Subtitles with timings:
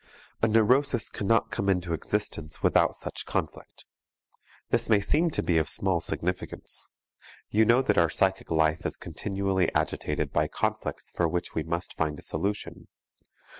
[0.41, 3.85] A neurosis cannot come into existence without such conflict.
[4.71, 6.89] This may seem to be of small significance.
[7.51, 11.95] You know that our psychic life is continually agitated by conflicts for which we must
[11.97, 12.87] find a solution.